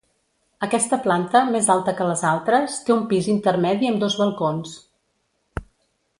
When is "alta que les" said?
1.73-2.23